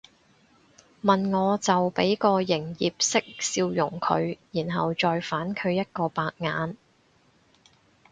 [1.03, 6.75] 問我就俾個營業式笑容佢然後再反佢一個白眼